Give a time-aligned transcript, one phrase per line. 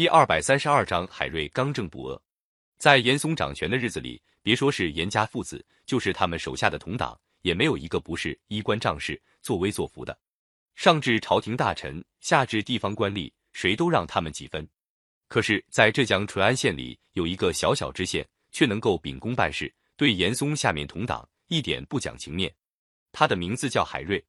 [0.00, 2.18] 第二百三十二章，海瑞刚正不阿。
[2.78, 10.18] 在严嵩掌权的日子里，别说是严家父子，就是他们手下的同党，也没有一个不是衣冠仗势、作威作福的。
[10.74, 14.66] 上至朝廷大臣，下至地方官吏，谁都让他们几分。
[15.28, 22.50] 可是，在浙江淳安县里，有一个小小知县，却能够秉公办事，对严嵩下面同党一点不讲情面。
[23.12, 24.24] 他的名字叫海瑞。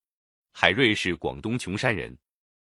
[0.51, 2.13] 海瑞是广东琼山人，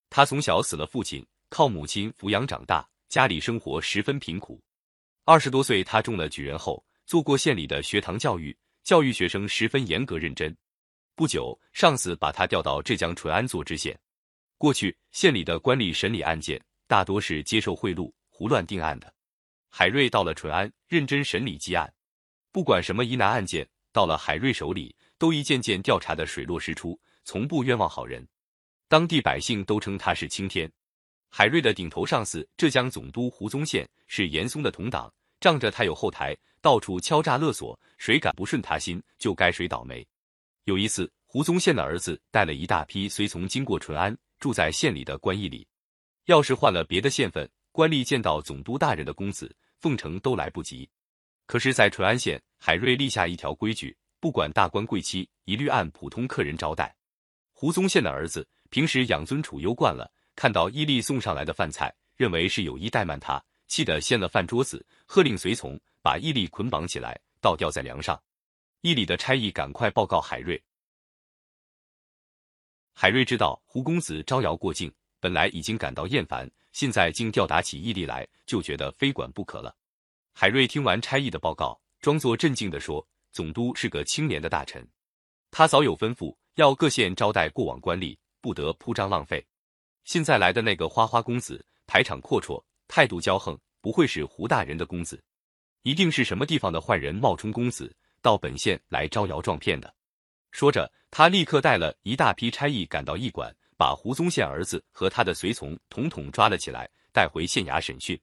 [0.08, 2.88] 他从小死了父亲，靠母亲抚养长大。
[3.14, 4.60] 家里生活十分贫苦，
[5.24, 10.52] 二十多岁他中了举人后，做过县里的学堂教育，教育学生十分严格认真。
[11.14, 13.96] 不久，上司把他调到浙江淳安做知县。
[14.58, 19.14] 过去县里的官吏审理案件，大多是接受贿赂、胡乱定案的。
[19.70, 21.88] 海瑞到了淳安，认真审理积案，
[22.50, 28.26] 不管什么疑难案件，到了海瑞手里，都一件件调查的水落石出，从不冤枉好人。
[28.88, 30.68] 当地百姓都称他是青天。
[31.36, 40.06] 海瑞的顶头上司浙江总督胡宗宪是严嵩的同党，仗着他有后台，到处敲诈勒索，谁敢不顺他心，就该谁倒霉。
[40.62, 45.66] 有一次，胡宗宪的儿子带了一大批随从经过淳安，住在县里的官驿里。
[46.26, 50.88] 要是换了别的县份，官吏见到总督大人的公子，奉承都来不及。
[51.46, 56.94] 可是，在淳安县，海瑞立下一条规矩，不管大官贵戚，一律按普通客人招待。
[57.50, 60.08] 胡宗宪的儿子平时养尊处优惯了。
[60.44, 68.22] 看到伊利送上来的饭菜，认为是有意怠慢他，气得掀了饭桌子，喝令随从把伊利捆绑起来，倒吊在梁上。
[68.82, 70.62] 伊利的差役赶快报告海瑞。
[72.92, 79.74] 海瑞知道胡公子招摇过境，本来已经感到厌烦，现在竟吊打起伊利来，就觉得非管不可了。
[80.34, 84.86] 海瑞听完差役的报告，装作镇静地说：“总督是个清廉的大臣，
[85.50, 89.42] 他早有吩咐，要各县招待过往官吏，不得铺张浪费。”
[90.04, 95.22] 现在来的那个花花公子，排场阔绰，态度骄横，不会是胡大人的公子，
[95.82, 99.92] 一定是什么地方的坏人冒充公子，到本县来招摇撞骗的。
[100.52, 108.18] 说着，他立刻带了一大批差役赶到驿馆，把胡宗宪儿子和他的随从统统抓了起来，带回县衙审讯。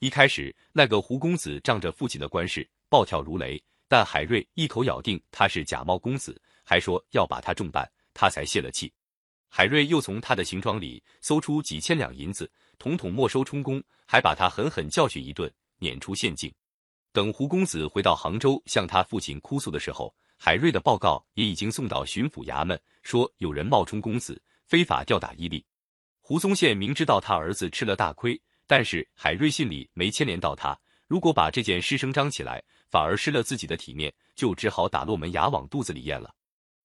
[0.00, 8.92] 一开始，那个胡公子仗着父亲的官势，暴跳如雷，但海瑞一口咬定他是假冒公子，还说要把他重办，他才泄了气。
[9.56, 15.48] 海瑞又从他的行装里搜出几千两银子，统统没收充公，还把他狠狠教训一顿，
[15.78, 16.52] 撵出县境。
[17.12, 25.64] 等胡公子回到杭州向他父亲哭诉的时候，海瑞的报告也已经送到巡抚衙门，说有人冒充公子，非法吊打伊利。
[26.20, 28.36] 胡宗宪明知道他儿子吃了大亏，
[28.66, 30.76] 但是海瑞信里没牵连到他，
[31.06, 32.60] 如果把这件事声张起来，
[32.90, 36.34] 反而失了自己的体面，就只好打落门牙往肚子里咽了。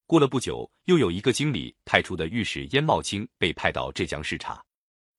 [0.10, 4.60] 过了不久，又有一个经理派出的御史燕茂清被派到浙江视察。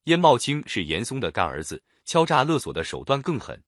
[0.06, 3.62] 燕茂清是严嵩的干儿子，敲诈勒索的手段更狠。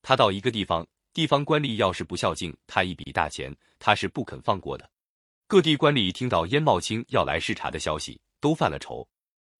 [0.00, 4.88] 他到一个地方，地方官吏要是不孝敬他一笔大钱，他是不肯放过的。
[5.48, 9.04] 各地官吏听到燕茂清要来视察的消息，都犯了愁。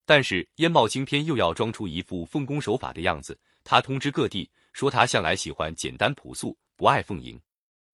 [0.05, 7.37] 但是燕茂清偏又要装出一副奉公守法的样子，他通知各地说他向来喜欢简单朴素，不爱奉迎。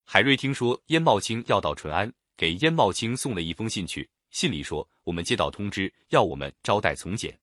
[0.05, 2.13] 海瑞听说燕茂清要到淳安。
[2.37, 7.37] 给燕茂清送了一封信去，信里说：“我们接到通知，要我们招待从简。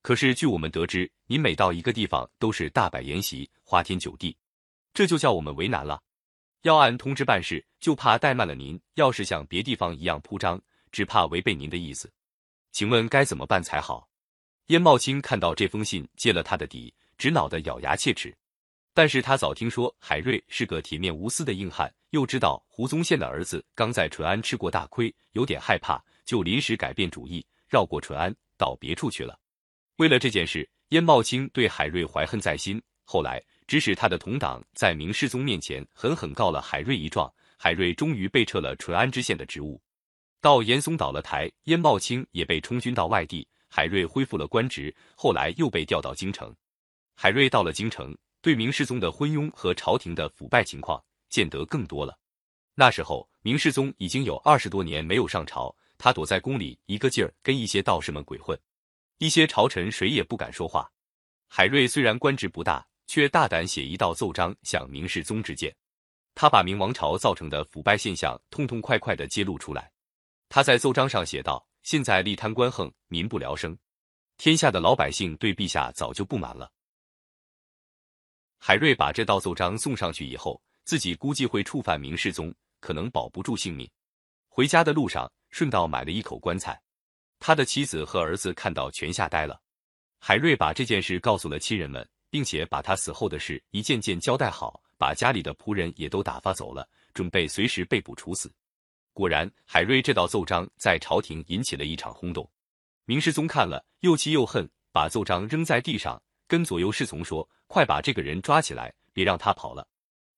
[0.00, 4.34] 可是据我们得知，您每到一个地方都是大摆筵席，花天酒地，
[4.94, 6.02] 这就叫我们为难了。
[6.62, 8.80] 要按通知办事，就怕怠慢了您。
[8.94, 10.58] 要是像别地方一样铺张，
[10.90, 12.10] 只怕违背您的意思。
[12.72, 14.08] 请问该怎么办才好？”
[14.68, 18.34] 燕茂清看到这封信，揭了他的底，直恼得咬牙切齿。
[18.92, 21.92] 但是他早听说海瑞是个铁面无私的硬汉。
[22.10, 29.38] 又知道胡宗宪的儿子刚在淳安吃过大亏，有点害怕，就临时改变主意，绕过淳安到别处去了。
[29.98, 32.82] 为了这件事，燕茂清对海瑞怀恨在心。
[33.04, 39.80] 后来指使他的同党在明世宗面前狠狠告了海瑞一状，海瑞终于被撤了淳安知县的职务。
[40.40, 44.92] 到严嵩倒了台，燕茂清也被充军到外地，海瑞恢复了官职。
[45.14, 46.52] 后来又被调到京城。
[47.14, 51.02] 海瑞到了京城，对明世宗的昏庸和朝廷的腐败情况。
[51.30, 52.18] 见得更多了。
[52.74, 58.58] 那时候，明世宗已经有二十多年没有上朝，他躲在宫里，一个劲儿跟一些道士们鬼混。
[59.18, 60.90] 一些朝臣谁也不敢说话。
[61.46, 65.72] 海瑞虽然官职不大，却大胆写一道奏章向明世宗致谏。
[66.34, 69.88] 他把明王朝造成的腐败现象痛痛快快的揭露出来。
[70.48, 73.78] 他在奏章上写道：“现在吏贪官横，民不聊生，
[74.36, 76.72] 天下的老百姓对陛下早就不满了。”
[78.60, 80.62] 海瑞把这道奏章送上去以后。
[80.82, 83.88] 自己估计会触犯明世宗，可能保不住性命。
[84.48, 86.80] 回家的路上，顺道买了一口棺材。
[87.38, 89.60] 他的妻子和儿子看到全吓呆了。
[90.18, 98.52] 海瑞把这件事告诉了亲人们，并且把他死后的事一件件交代好，把家里的仆人也都打发走了，准备随时被捕处死。
[99.12, 102.50] 果然，海瑞这道奏章在朝廷引起了一场轰动。
[103.04, 109.86] 明世宗看了，又气又恨，把奏章扔在地上，跟左右侍从说：“快把这个人抓起来，别让他跑了。”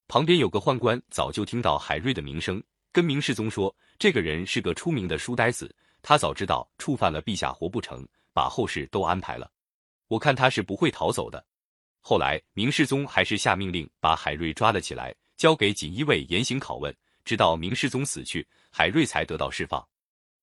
[0.07, 2.63] 旁边有个宦官早就听到海瑞的名声，
[2.93, 9.51] 跟明世宗说：“这个人是个出名的书呆子，他早知道触犯了陛下活不成，把后事都安排了。
[10.09, 11.43] 我看他是不会逃走的。”
[12.05, 16.95] 后来，明世宗还是下命令把海瑞抓了起来，交给锦衣卫严刑拷问，
[17.25, 19.83] 直到明世宗死去，海瑞才得到释放。